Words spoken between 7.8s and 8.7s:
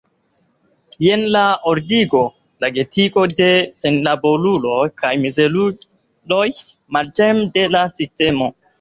sistemo.